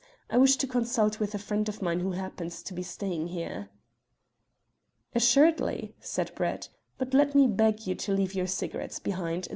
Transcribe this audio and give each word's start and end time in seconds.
I 0.31 0.37
wish 0.39 0.55
to 0.55 0.65
consult 0.65 1.19
with 1.19 1.35
a 1.35 1.37
friend 1.37 1.69
of 1.69 1.79
mine 1.79 1.99
who 1.99 2.13
happens 2.13 2.63
to 2.63 2.73
be 2.73 2.81
staying 2.81 3.27
here." 3.27 3.69
"Assuredly," 5.13 5.93
said 5.99 6.33
Brett; 6.33 6.69
"but 6.97 7.13
let 7.13 7.35
me 7.35 7.45
beg 7.45 7.85
you 7.85 7.93
to 7.93 8.11
leave 8.11 8.33
your 8.33 8.47
cigarettes 8.47 8.97
behind. 8.97 9.47